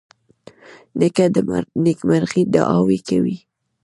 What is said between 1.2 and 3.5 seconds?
د نیکمرغۍ دعاوې کوي.